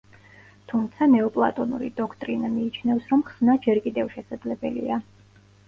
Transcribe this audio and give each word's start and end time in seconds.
თუმცა, 0.71 1.07
ნეოპლატონური 1.15 1.91
დოქტრინა 1.99 2.51
მიიჩნევს 2.55 3.13
რომ 3.13 3.23
ხსნა 3.29 3.59
ჯერ 3.69 3.85
კიდევ 3.87 4.13
შესაძლებელია. 4.17 5.03